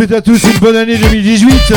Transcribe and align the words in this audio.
souhaite 0.00 0.12
à 0.12 0.22
tous 0.22 0.42
une 0.44 0.58
bonne 0.60 0.76
année 0.76 0.96
2018. 0.96 1.74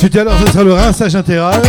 Tout 0.00 0.18
à 0.18 0.24
l'heure, 0.24 0.38
ce 0.46 0.50
sera 0.50 0.64
le 0.64 0.72
rinçage 0.72 1.14
intégral. 1.14 1.60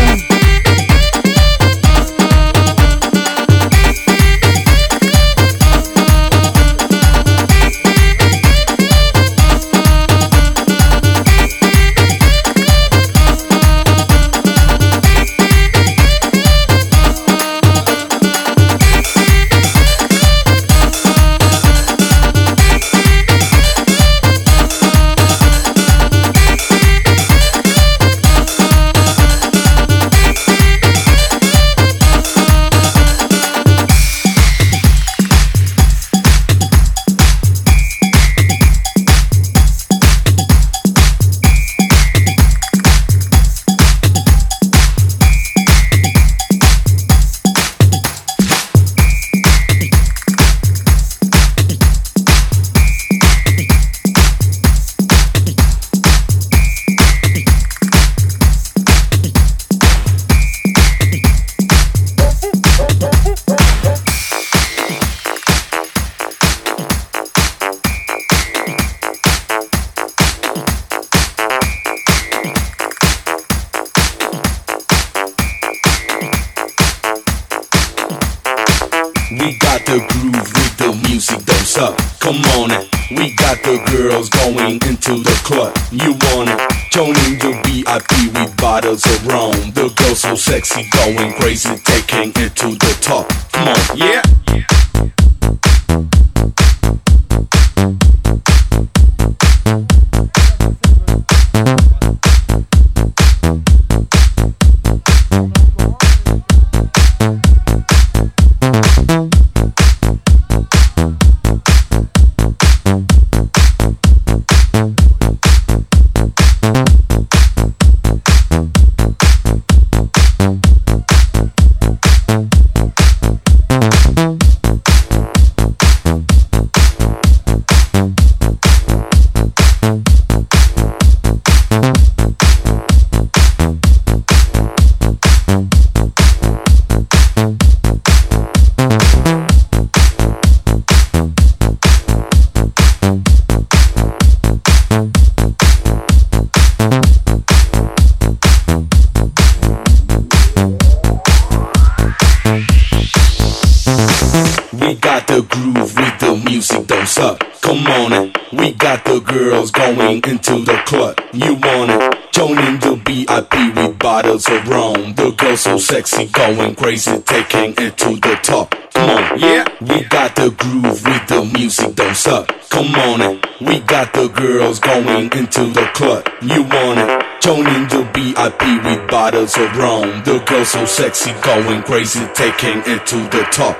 Got 173.96 174.14
the 174.14 174.28
girls 174.28 174.78
going 174.78 175.32
into 175.32 175.68
the 175.68 175.90
club. 175.94 176.28
You 176.42 176.64
want 176.64 177.00
it? 177.00 177.42
Join 177.42 177.66
in 177.66 177.88
the 177.88 178.04
VIP 178.14 178.84
with 178.84 179.10
bottles 179.10 179.56
of 179.56 179.74
rum. 179.78 180.22
The 180.25 180.44
girl 180.46 180.66
so 180.66 180.84
sexy, 180.84 181.32
going 181.42 181.82
crazy, 181.84 182.20
taking 182.34 182.80
it 182.86 183.08
to 183.08 183.16
the 183.16 183.48
top. 183.54 183.78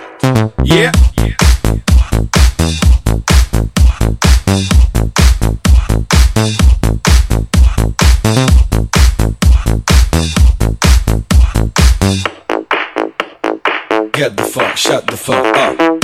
Yeah. 0.64 0.94
Get 14.14 14.38
the 14.38 14.50
fuck, 14.50 14.78
shut 14.78 15.08
the 15.08 15.18
fuck 15.18 15.58
up. 15.58 15.95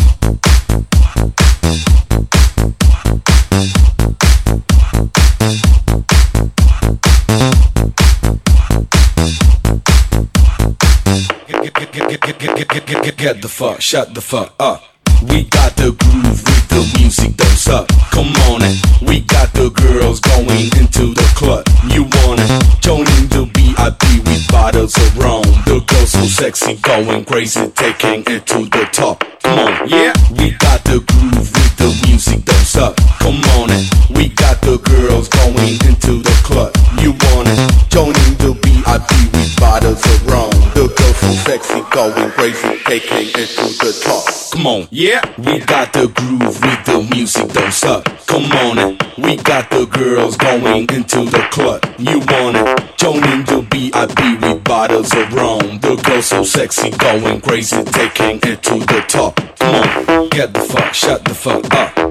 Get 12.39 13.41
the 13.41 13.47
fuck, 13.47 13.81
shut 13.81 14.13
the 14.13 14.21
fuck 14.21 14.53
up. 14.59 14.83
We 15.29 15.43
got 15.43 15.75
the 15.75 15.91
groove 15.91 16.41
with 16.41 16.67
the 16.69 16.97
music, 16.97 17.35
don't 17.37 17.49
suck. 17.49 17.87
Come 18.09 18.33
on 18.49 18.61
it. 18.63 18.81
We 19.01 19.19
got 19.21 19.53
the 19.53 19.69
girls 19.69 20.19
going 20.19 20.71
into 20.79 21.13
the 21.13 21.27
club. 21.35 21.67
You 21.91 22.03
want 22.03 22.39
it? 22.39 22.81
Join 22.81 23.05
in 23.19 23.27
the 23.29 23.45
VIP 23.53 24.25
with 24.25 24.47
bottles 24.49 24.95
of 24.97 25.17
rum. 25.17 25.43
The 25.65 25.83
girls 25.85 26.11
so 26.11 26.23
sexy, 26.25 26.75
going 26.75 27.25
crazy, 27.25 27.67
taking 27.75 28.23
it 28.25 28.45
to 28.47 28.65
the 28.65 28.87
top. 28.91 29.23
Come 29.43 29.59
on, 29.59 29.89
yeah. 29.89 30.13
We 30.31 30.51
got 30.51 30.83
the 30.85 31.03
groove 31.05 31.51
with 31.51 31.77
the 31.77 32.07
music, 32.07 32.45
don't 32.45 32.60
suck. 32.71 32.95
Come 33.19 33.43
on 33.59 33.69
it. 33.69 33.83
We 34.15 34.29
got 34.29 34.61
the 34.61 34.77
girls 34.79 35.27
going 35.27 35.75
into 35.83 36.23
the 36.23 36.35
club. 36.47 36.71
You 37.03 37.11
want 37.11 37.51
it? 37.51 37.59
Join 37.89 38.15
in 38.25 38.33
the 38.39 38.55
VIP 38.63 39.11
with 39.33 39.59
bottles 39.59 40.03
of 40.05 40.19
rum. 40.31 40.51
The 40.73 40.87
girls 40.95 41.17
so 41.19 41.31
sexy, 41.47 41.81
going 41.91 42.31
crazy, 42.31 42.79
taking 42.87 43.27
it 43.41 43.49
to 43.59 43.67
the 43.83 43.91
top. 44.03 44.23
Come 44.53 44.67
on, 44.67 44.87
yeah. 44.89 45.21
We 45.37 45.59
got 45.59 45.91
the 45.91 46.07
groove 46.07 46.55
with 46.63 46.81
the 46.87 47.07
music, 47.13 47.51
don't 47.51 47.73
suck. 47.73 48.05
Come 48.27 48.49
on 48.63 48.77
it. 48.79 49.17
We 49.17 49.35
got 49.35 49.69
the 49.69 49.85
girls 49.85 50.37
going 50.37 50.87
into 50.97 51.25
the 51.25 51.43
club. 51.51 51.83
You 51.99 52.19
want 52.31 52.55
it? 52.55 52.97
Join 52.97 53.23
in 53.33 53.43
the 53.51 53.67
VIP 53.69 54.41
with 54.41 54.63
bottles 54.63 55.11
of 55.13 55.33
rum. 55.33 55.79
The 55.79 56.01
girls 56.07 56.27
so 56.27 56.43
sexy, 56.43 56.91
going 56.91 57.41
crazy, 57.41 57.83
taking 57.83 58.39
it 58.49 58.63
to 58.63 58.79
the 58.79 59.03
top. 59.07 59.35
Come 59.59 59.75
on, 59.75 60.29
get 60.29 60.53
the 60.53 60.61
fuck, 60.61 60.93
shut 60.93 61.25
the 61.25 61.35
fuck 61.35 61.65
up. 61.73 62.10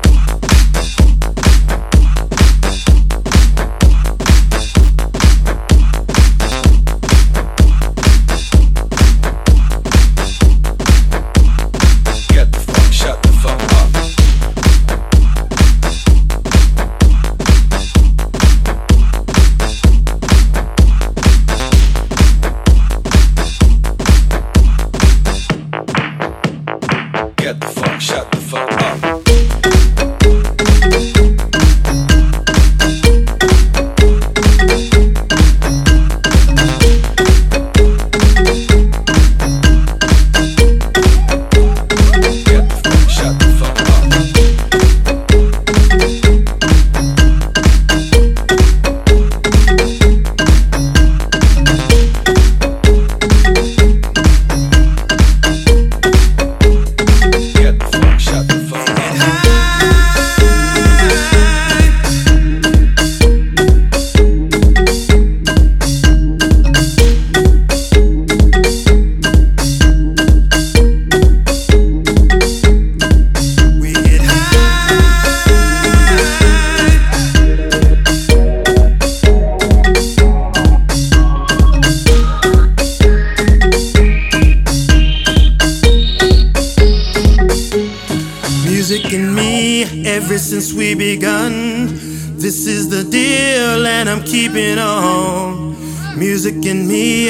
Since 90.51 90.73
we 90.73 90.93
begun. 90.93 91.87
This 92.35 92.67
is 92.67 92.89
the 92.89 93.05
deal, 93.09 93.87
and 93.87 94.09
I'm 94.09 94.21
keeping 94.21 94.77
on. 94.79 95.77
Music 96.19 96.65
and 96.65 96.89
me, 96.89 97.29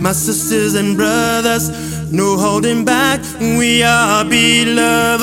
my 0.00 0.12
sisters 0.12 0.74
and 0.74 0.96
brothers, 0.96 1.68
no 2.10 2.38
holding 2.38 2.82
back. 2.82 3.20
We 3.38 3.82
are 3.82 4.24
beloved. 4.24 5.22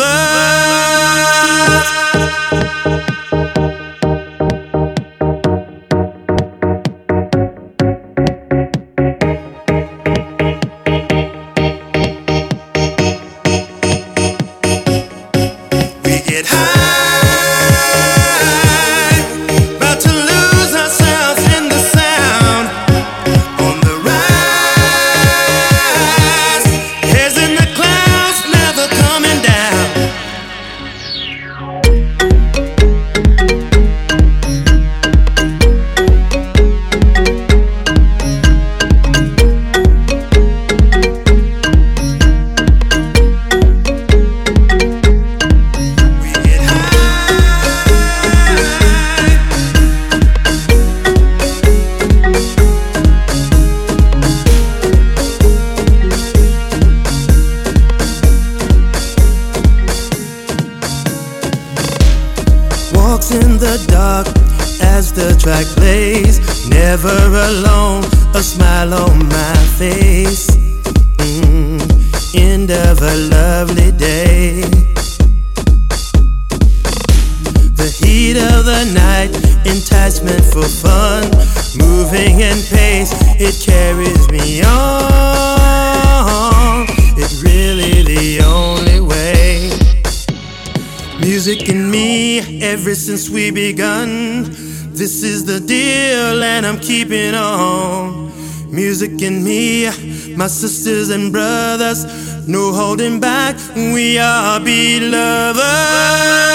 Sisters 100.90 101.10
and 101.12 101.32
brothers, 101.32 102.04
no 102.48 102.74
holding 102.74 103.20
back. 103.20 103.56
We 103.76 104.18
are 104.18 104.60
beloved. 104.60 106.49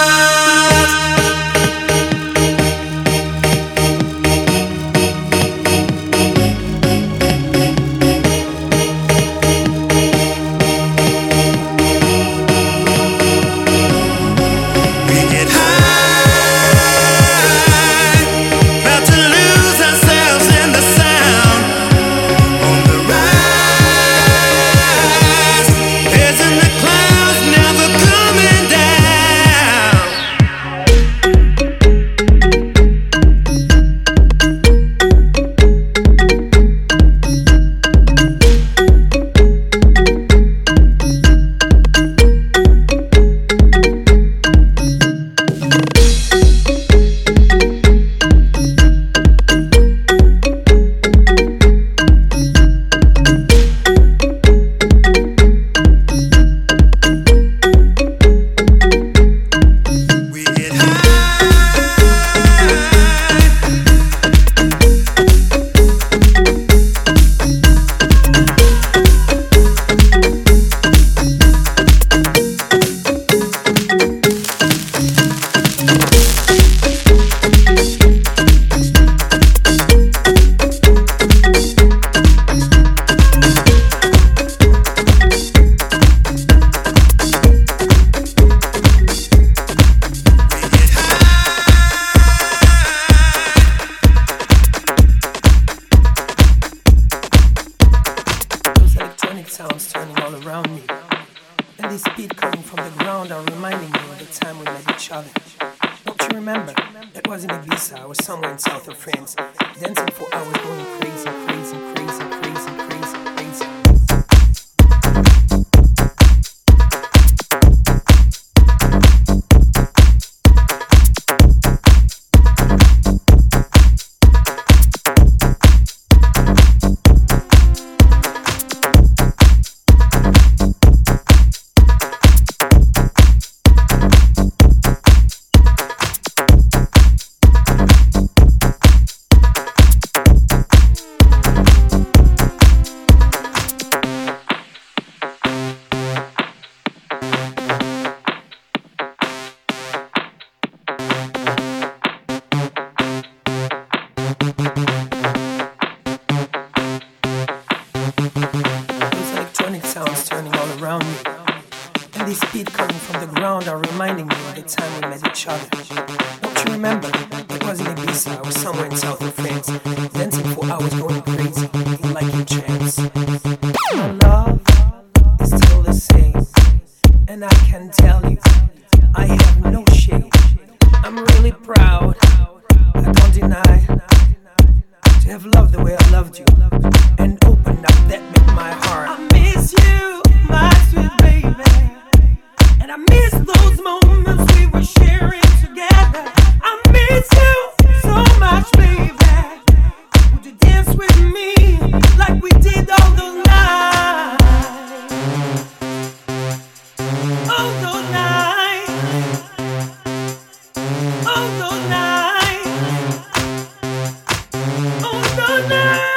London. 215.61 216.14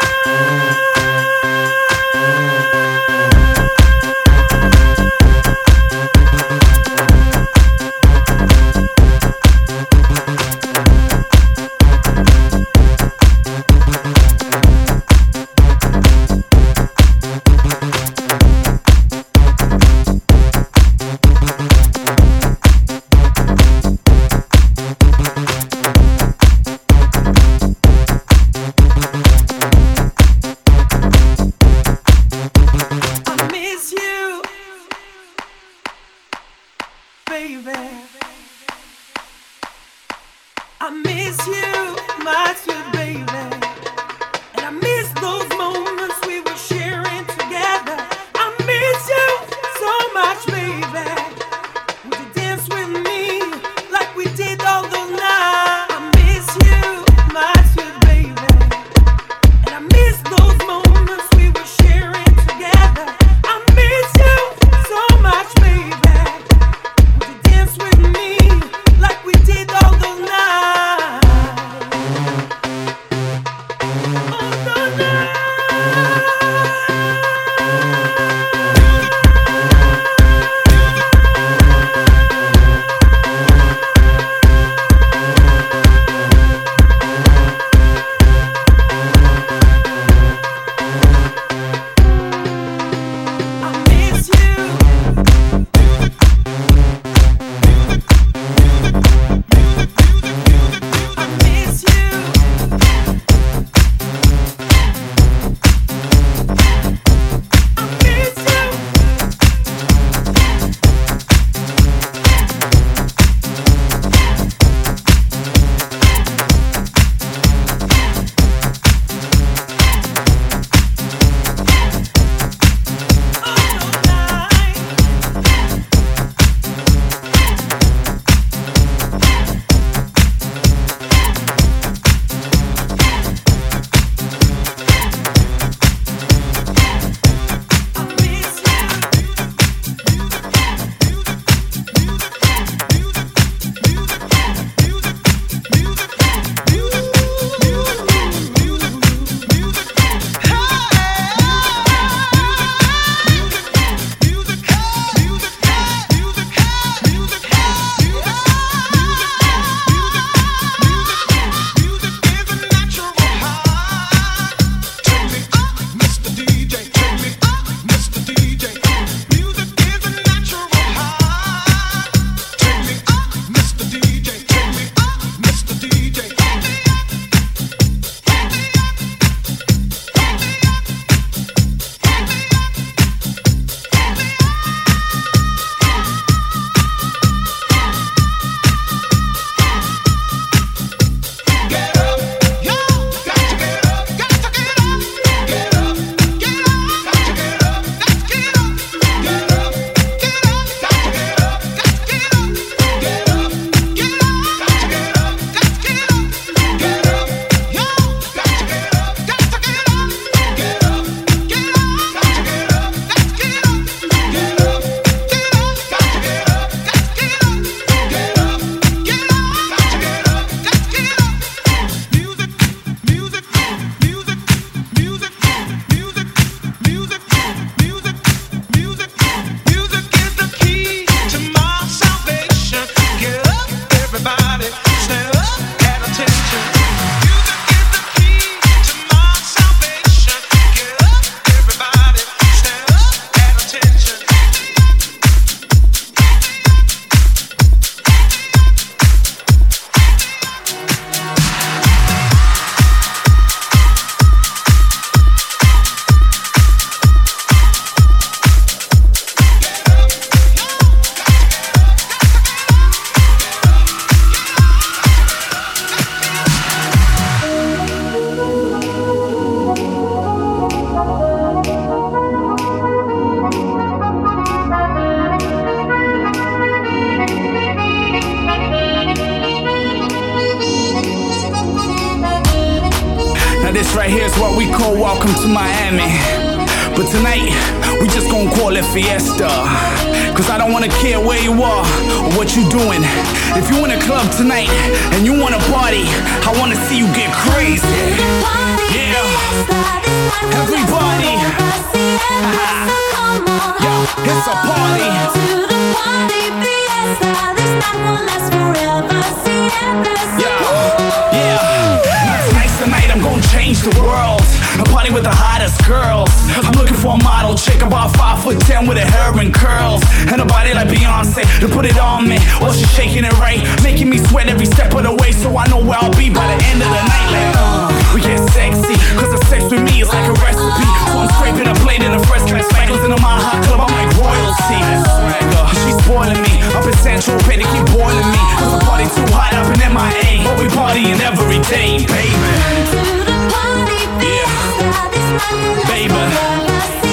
Baby. 345.88 347.07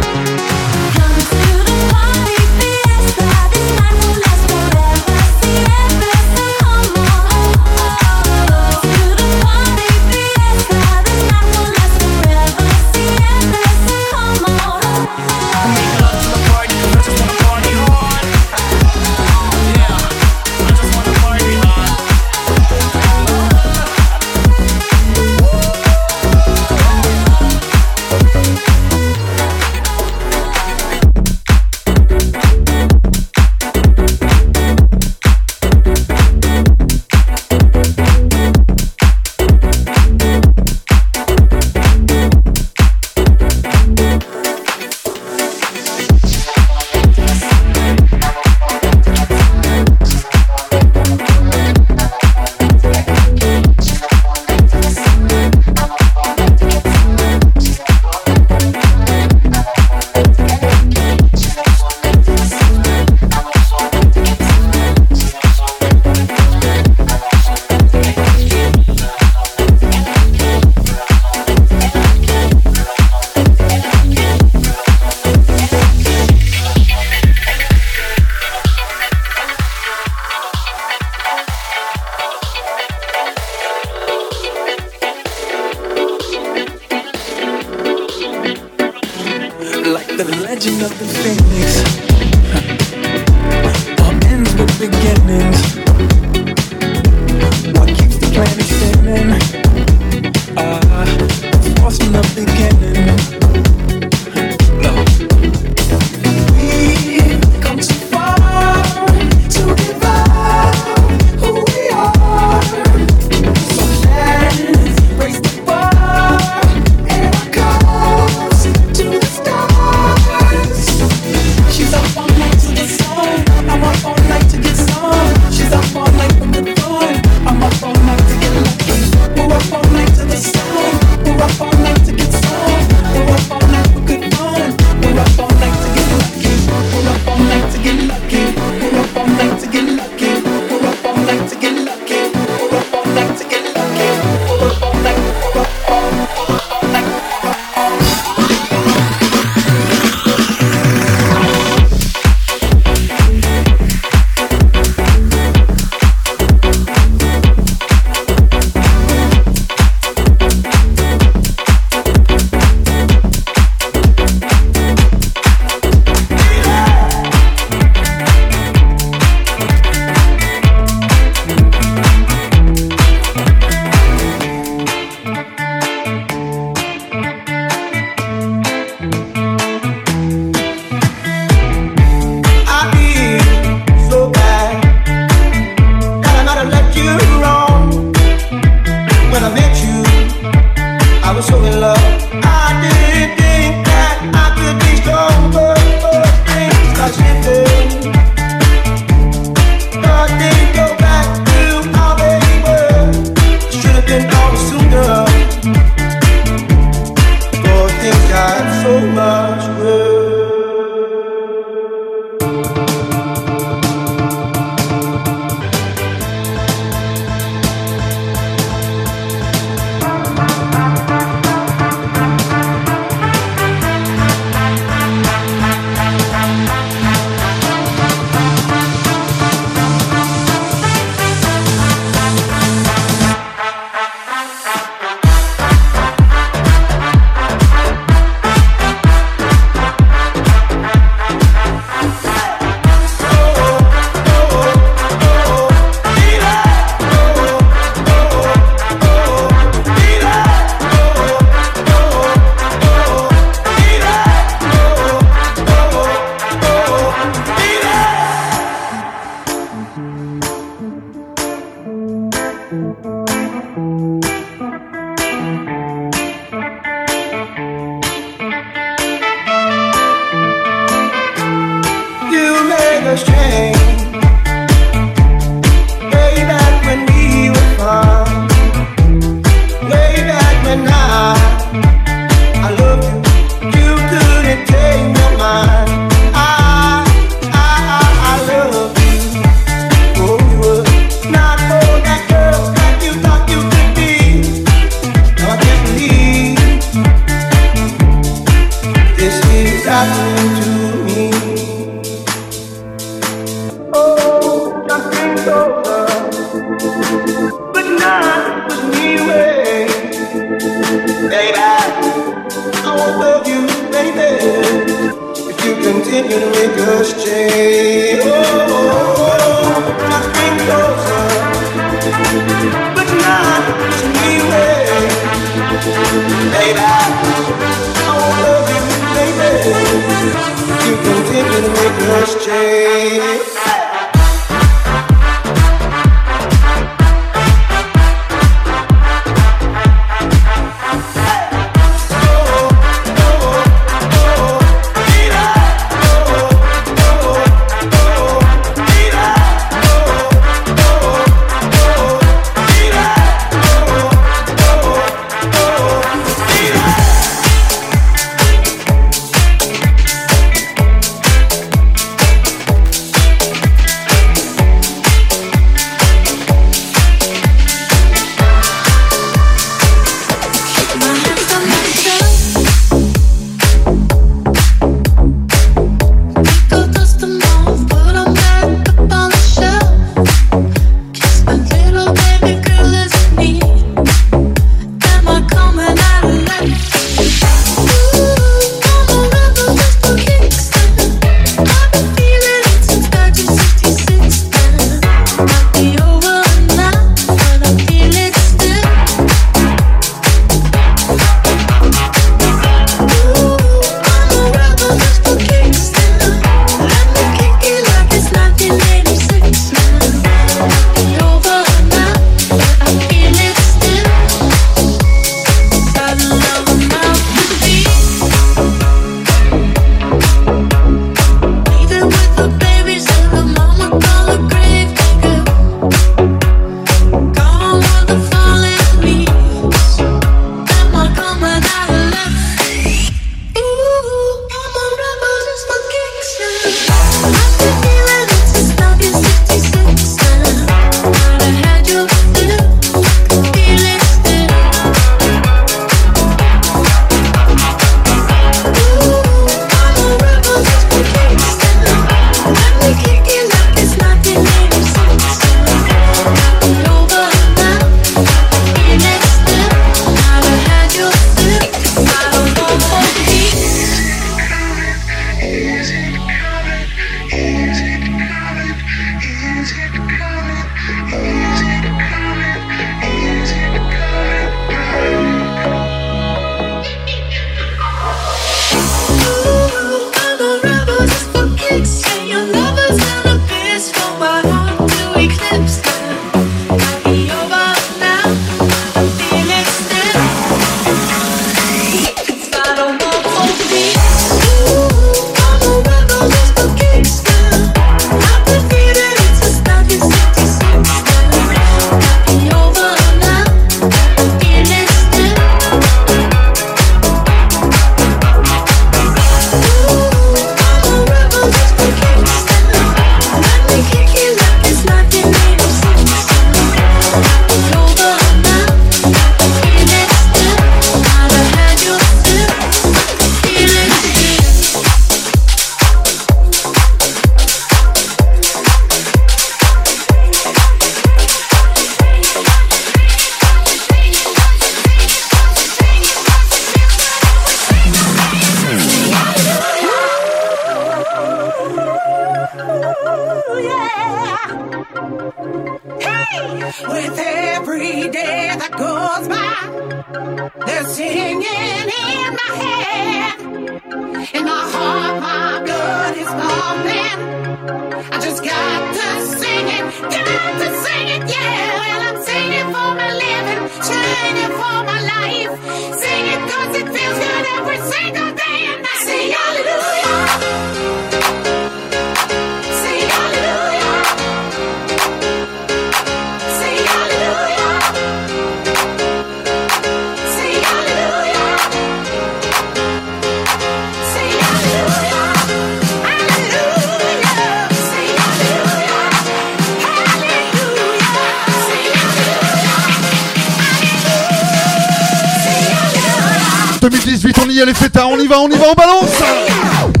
y 597.61 597.63
a 597.63 597.65
les 597.65 597.75
on 598.05 598.19
y 598.19 598.27
va, 598.27 598.39
on 598.39 598.51
y 598.51 598.57
va, 598.57 598.69
on 598.69 598.75
balance. 598.75 600.00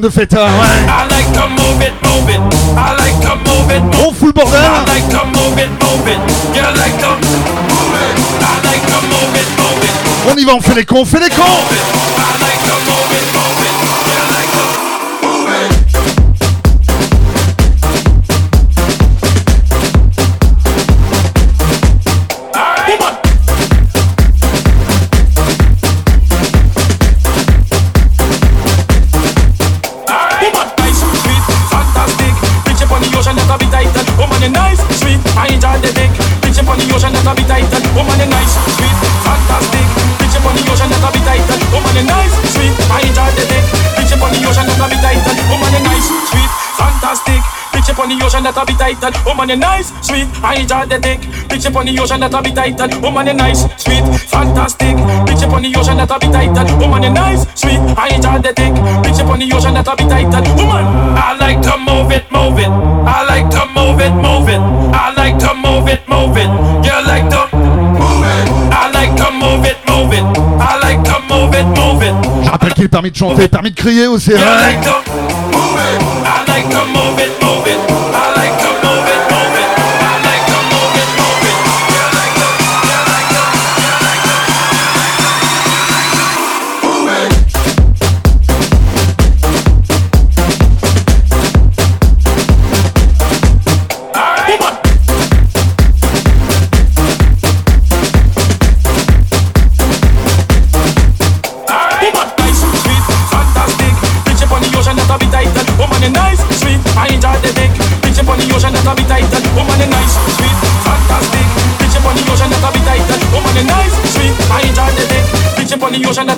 de 0.00 0.08
fêtards. 0.08 0.48
Ouais. 0.48 0.92
On 4.06 4.12
fout 4.12 4.26
le 4.28 4.32
bordel. 4.32 4.60
On 10.30 10.36
y 10.36 10.44
va, 10.44 10.54
on 10.54 10.60
fait 10.60 10.74
les 10.74 10.84
cons, 10.84 11.00
on 11.00 11.04
fait 11.04 11.20
les 11.20 11.30
cons. 11.30 11.42
Nice, 49.56 49.92
sweet, 50.06 50.26
I 50.42 50.60
enjoy 50.60 50.86
the 50.86 50.98
dick. 50.98 51.20
Bitch 51.48 51.66
up 51.66 51.76
on 51.76 51.86
the 51.86 51.98
ocean 51.98 52.20
that 52.20 52.34
a 52.34 52.42
be 52.42 52.52
tight 52.52 52.80
and 52.80 52.94
woman 53.02 53.26
you 53.26 53.34
nice, 53.34 53.62
sweet, 53.76 54.04
fantastic. 54.28 54.96
Bitch 55.26 55.42
up 55.42 55.52
on 55.52 55.62
the 55.62 55.74
ocean 55.76 55.96
that 55.96 56.10
a 56.10 56.18
be 56.18 56.28
tight 56.32 56.56
and 56.56 56.80
woman 56.80 57.02
you 57.02 57.10
nice, 57.10 57.42
sweet, 57.54 57.78
I 57.96 58.08
enjoy 58.14 58.38
the 58.38 58.52
dick. 58.52 58.74
Bitch 59.04 59.20
up 59.20 59.28
on 59.28 59.38
the 59.38 59.52
ocean 59.52 59.74
that 59.74 59.86
a 59.86 59.96
be 59.96 60.04
tight 60.04 60.32
and 60.32 60.46
woman. 60.56 60.84
I 61.16 61.36
like 61.38 61.60
to 61.62 61.76
move 61.78 62.10
it, 62.12 62.24
move 62.32 62.58
it. 62.58 62.68
I 62.68 63.24
like 63.28 63.50
to 63.50 63.66
move 63.74 64.00
it, 64.00 64.14
move 64.14 64.48
it. 64.48 64.60
I 64.94 65.12
like 65.16 65.38
to 65.38 65.54
move 65.54 65.88
it, 65.88 66.00
move 66.08 66.36
it. 66.36 66.50
You 66.84 66.96
like 67.06 67.28
to 67.30 67.48
move 67.54 68.24
it. 68.24 68.46
I 68.72 68.90
like 68.90 69.14
to 69.16 69.30
move 69.30 69.64
it, 69.64 69.78
move 69.86 70.12
it. 70.12 70.24
I 70.58 70.78
like 70.80 71.02
to 71.04 71.20
move 71.28 71.54
it, 71.54 71.66
move 71.76 72.02
it. 72.02 72.14
Je 72.44 72.50
rappelle 72.50 72.74
qu'il 72.74 72.84
est 72.84 72.88
permis 72.88 73.10
de 73.10 73.16
chanter, 73.16 73.48
permis 73.48 73.70
de 73.70 73.76
crier 73.76 74.06
aussi. 74.06 74.30
You 74.30 74.36
ouais. 74.36 74.42
like 74.42 74.80
to 74.82 75.23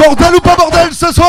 Bordel 0.00 0.34
ou 0.34 0.40
pas 0.40 0.56
bordel 0.56 0.94
ce 0.94 1.12
soir 1.12 1.28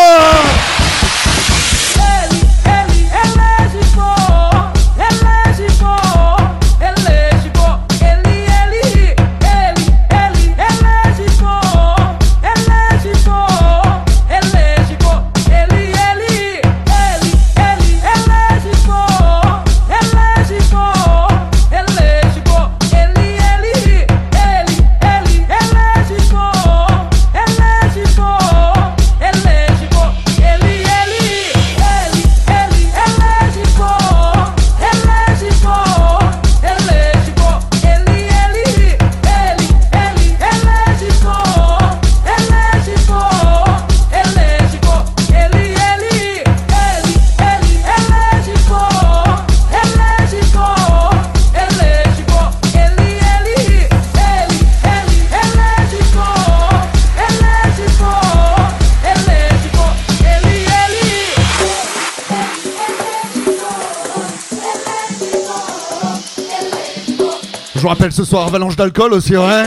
ce 68.10 68.24
soir 68.24 68.48
Avalanche 68.48 68.76
d'alcool 68.76 69.14
aussi, 69.14 69.38
ouais. 69.38 69.66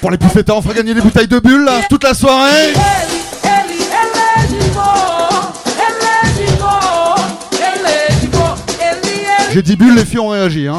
Pour 0.00 0.10
les 0.10 0.16
poufetteurs, 0.16 0.56
on 0.56 0.62
fera 0.62 0.74
gagner 0.74 0.94
des 0.94 1.02
bouteilles 1.02 1.28
de 1.28 1.38
bulles 1.38 1.68
toute 1.90 2.04
la 2.04 2.14
soirée. 2.14 2.72
J'ai 9.52 9.62
dit 9.62 9.76
bulles, 9.76 9.94
les 9.94 10.04
filles 10.04 10.18
ont 10.18 10.28
réagi. 10.28 10.66
Hein. 10.66 10.78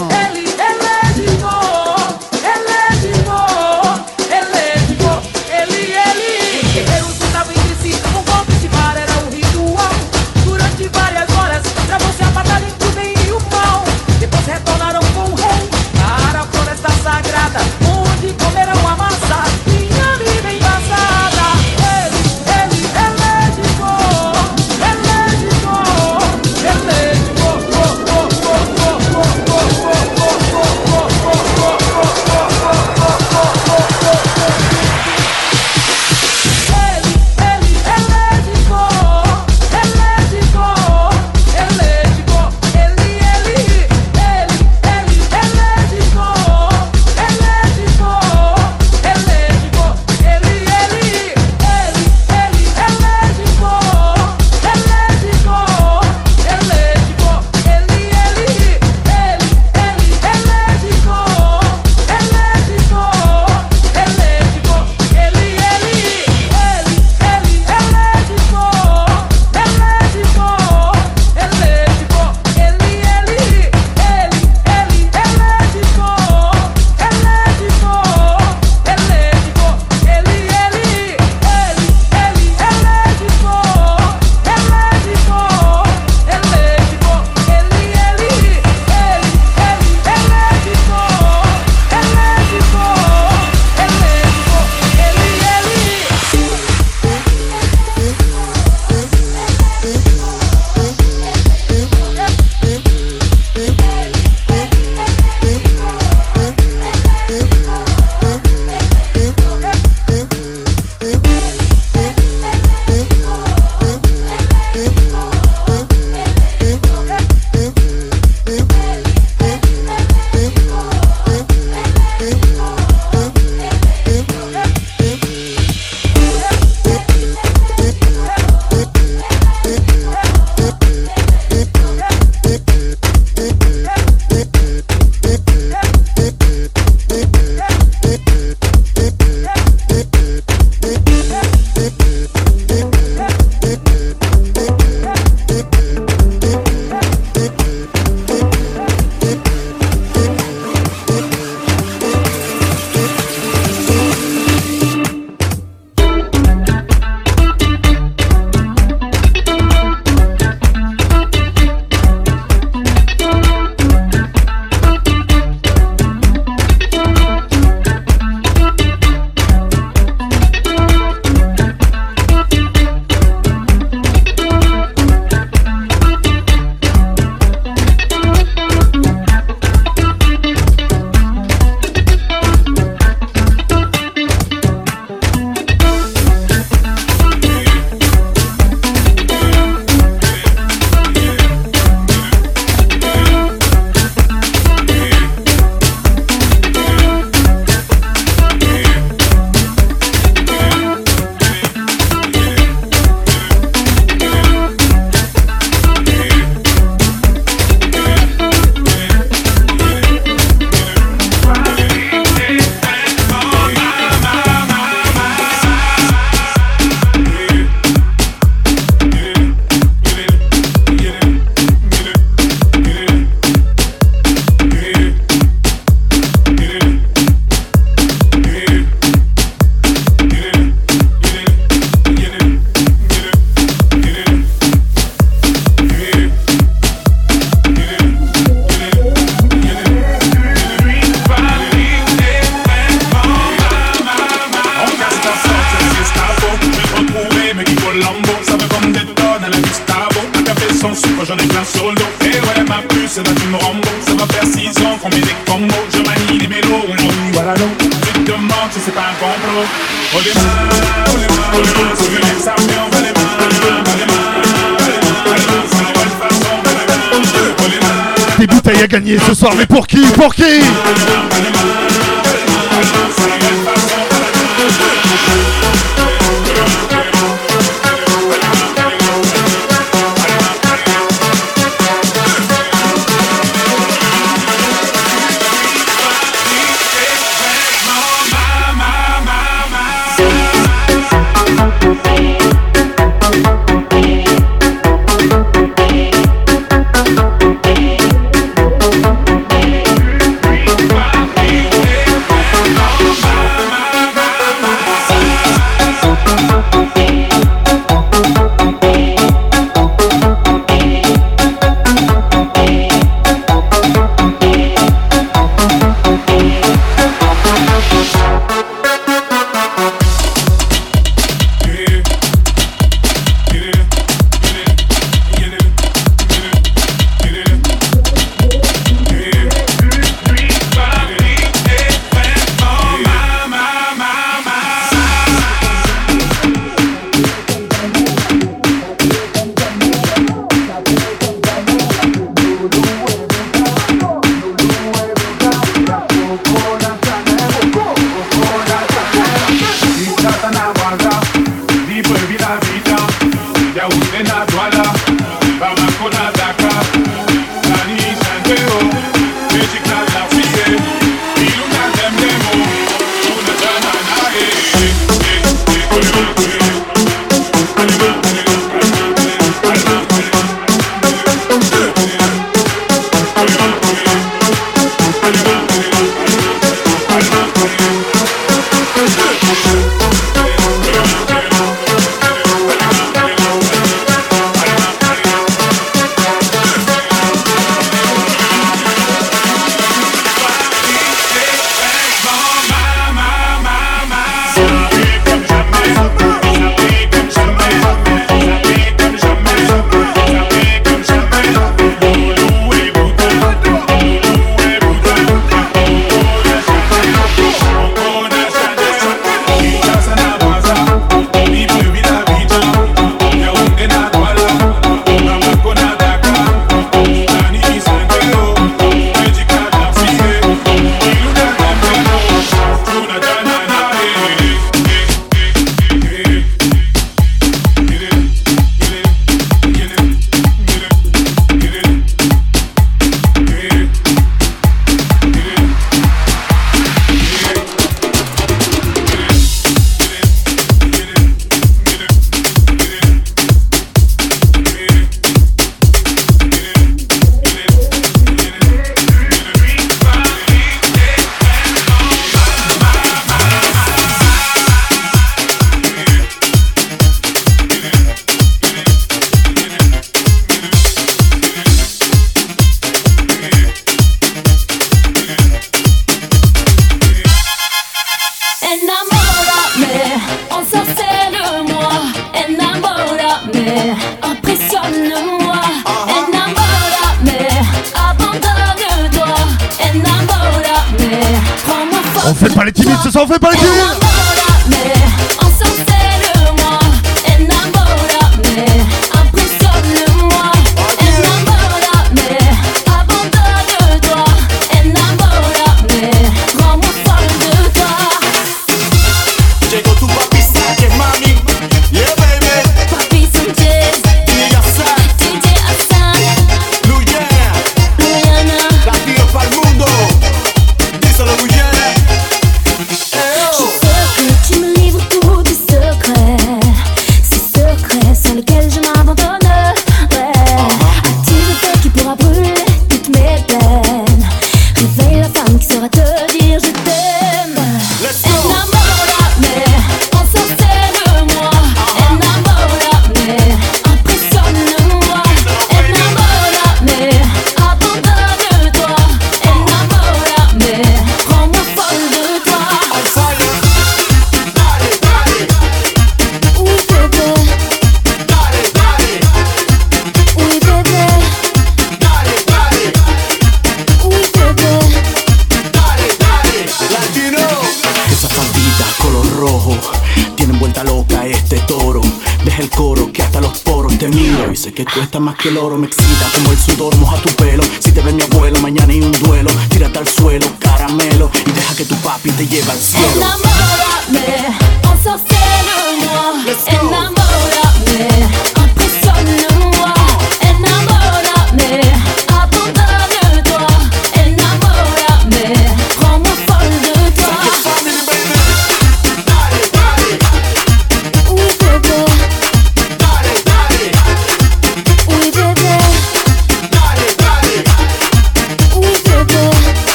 Des 268.38 268.48
bouteilles 268.48 268.82
à 268.84 268.88
gagner 268.88 269.18
ce 269.20 269.34
soir, 269.34 269.54
mais 269.58 269.66
pour 269.66 269.88
qui 269.88 270.02
Pour 270.14 270.36
qui 270.36 270.44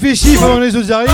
fait 0.00 0.14
chier 0.14 0.36
pendant 0.36 0.56
que 0.56 0.60
les 0.60 0.76
autres 0.76 0.92
arrivent. 0.92 1.10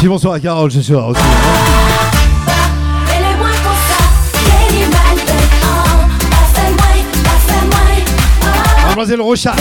Dis 0.00 0.08
bonsoir 0.08 0.34
à 0.34 0.40
Carole 0.40 0.70
ce 0.70 0.82
soir 0.82 1.06
hein, 1.06 1.10
aussi. 1.10 1.20
Hein 1.20 1.76
Mademoiselle 8.88 9.20
Rochas. 9.20 9.56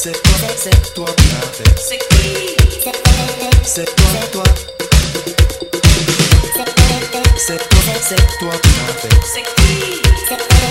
C'est 0.00 0.12
toi, 0.12 0.32
c'est 0.56 0.94
toi 0.94 1.06
qui 1.06 1.26
m'as 1.26 1.40
fait. 1.52 1.74
C'est 1.76 1.98
qui? 1.98 2.56
C'est 3.64 3.84
toi, 3.84 4.06
c'est 4.12 4.30
toi. 4.30 4.44
C'est 7.36 7.68
toi, 7.68 7.80
c'est 8.00 8.38
toi 8.38 8.52
qui 8.62 8.68
m'as 8.78 8.92
fait. 8.92 9.16
C'est 9.24 9.42
qui? 9.42 10.67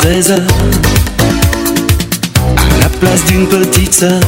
Suis 0.00 0.08
né 0.08 0.16
à 0.16 0.22
13 0.22 0.30
heures, 0.30 0.38
à 2.56 2.78
la 2.78 2.88
place 2.88 3.24
d'une 3.26 3.46
petite 3.46 3.94
sœur, 3.94 4.20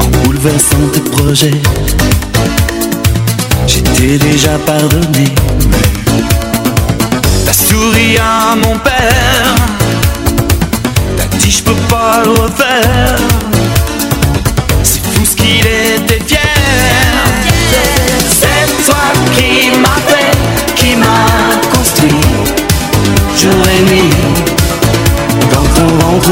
en 0.00 0.24
bouleversant 0.24 0.76
tes 0.92 1.00
projets, 1.00 1.60
j'étais 3.66 4.18
déjà 4.18 4.58
pardonné. 4.66 5.26
T'as 7.44 7.52
souri 7.52 8.18
à 8.18 8.56
mon 8.56 8.78
père, 8.78 9.54
t'as 11.16 11.36
dit 11.38 11.50
je 11.50 11.62
peux 11.62 11.80
pas 11.88 12.22
le 12.24 12.30
refaire. 12.30 13.39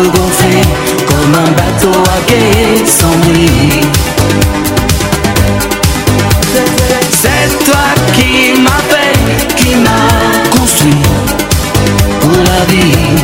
Gonflé 0.02 0.62
Comme 1.06 1.34
un 1.34 1.50
bateau 1.52 1.98
à 2.04 2.20
quai 2.26 2.84
bruit 3.22 3.80
C'est 7.10 7.64
toi 7.64 7.84
qui 8.12 8.52
fait 8.90 9.56
Qui 9.56 9.74
m'a 9.76 10.58
construit 10.58 11.02
Pour 12.20 12.30
la 12.32 12.64
vie. 12.72 13.16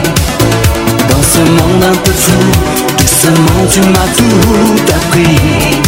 Dans 1.09 1.23
ce 1.23 1.41
monde 1.41 1.85
un 1.85 1.97
peu 1.97 2.13
fou 2.13 2.85
Doucement 2.99 3.67
tu 3.71 3.81
m'as 3.81 4.11
tout 4.17 4.95
appris. 4.95 5.81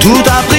Tout 0.00 0.22
appris 0.38 0.57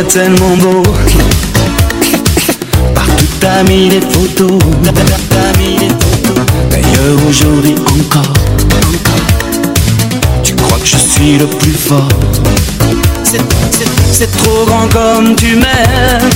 voyais 0.00 0.04
tellement 0.04 0.56
beau. 0.56 0.82
Partout 2.94 3.26
t'as 3.40 3.62
mis 3.64 3.88
des 3.88 4.00
photos. 4.00 4.58
D'ailleurs 6.70 7.18
aujourd'hui 7.28 7.74
encore. 7.74 8.32
Tu 10.42 10.54
crois 10.54 10.78
que 10.78 10.86
je 10.86 10.96
suis 10.96 11.38
le 11.38 11.46
plus 11.46 11.72
fort. 11.72 12.08
C'est- 13.24 14.30
trop 14.38 14.64
grand 14.66 14.88
comme 14.92 15.34
tu 15.36 15.56
m'aimes. 15.56 16.30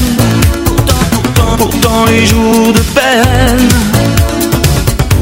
Pourtant, 0.65 1.57
pourtant, 1.59 2.05
les 2.09 2.27
jours 2.27 2.73
de 2.73 2.81
peine. 2.81 3.69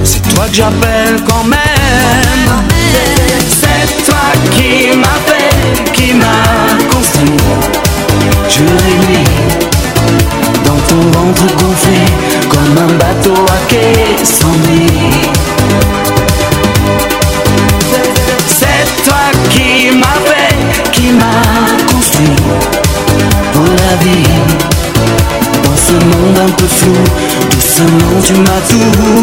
C'est 0.04 0.22
toi 0.34 0.44
que 0.48 0.54
j'appelle 0.54 1.16
quand 1.26 1.44
même. 1.44 2.50
C'est 3.48 4.04
toi 4.04 4.32
qui 4.50 4.90
fait, 5.26 5.92
qui 5.92 6.14
m'a 6.14 6.84
construit 6.88 7.91
je 8.54 8.64
rêvais 8.64 9.24
dans 10.66 10.76
ton 10.86 11.00
ventre 11.18 11.46
gonflé 11.56 12.04
comme 12.50 12.76
un 12.76 12.92
bateau 12.98 13.32
à 13.46 13.66
quai 13.66 14.22
sans 14.22 14.52
C'est 18.46 19.04
toi 19.04 19.24
qui 19.48 19.96
m'as 19.96 20.20
fait, 20.26 20.90
qui 20.92 21.12
m'a 21.12 21.40
construit 21.90 22.36
pour 23.54 23.64
la 23.64 23.96
vie. 24.04 24.28
Dans 25.64 25.76
ce 25.76 25.92
monde 26.04 26.38
un 26.38 26.52
peu 26.52 26.66
flou, 26.66 26.92
doucement 27.50 28.20
tu 28.22 28.34
m'as 28.34 28.60
tout 28.68 29.21